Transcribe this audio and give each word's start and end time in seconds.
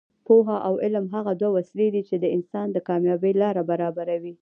پوهه 0.27 0.57
او 0.67 0.73
علم 0.83 1.05
هغه 1.15 1.33
دوه 1.41 1.51
وسلې 1.55 1.87
دي 1.93 2.01
چې 2.09 2.15
د 2.19 2.25
انسان 2.35 2.67
د 2.71 2.77
کامیابۍ 2.87 3.33
لاره 3.41 3.63
برابروي. 3.71 4.33